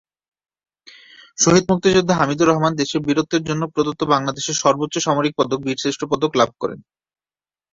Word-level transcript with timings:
শহীদ 1.37 1.65
মুক্তিযোদ্ধা 1.71 2.15
হামিদুর 2.15 2.49
রহমান 2.49 2.73
দেশের 2.75 3.01
বীরত্বের 3.05 3.43
জন্য 3.49 3.63
প্রদত্ত 3.73 4.01
বাংলাদেশের 4.13 4.59
সর্বোচ্চ 4.63 4.95
সামরিক 4.99 5.33
পদক, 5.37 5.59
বীরশ্রেষ্ঠ 5.63 6.01
পদক 6.11 6.31
লাভ 6.39 6.49
করেন। 6.61 6.79